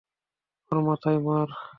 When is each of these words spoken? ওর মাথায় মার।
ওর 0.71 0.77
মাথায় 0.87 1.19
মার। 1.25 1.49